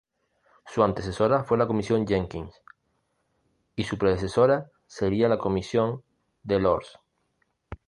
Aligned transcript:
Su 0.65 0.81
antecesora 0.83 1.43
fue 1.43 1.59
la 1.59 1.67
Comisión 1.67 2.07
Jenkins 2.07 2.59
y 3.75 3.83
su 3.83 3.99
predecesora 3.99 4.71
sería 4.87 5.29
la 5.29 5.37
Comisión 5.37 6.01
Delors. 6.41 6.97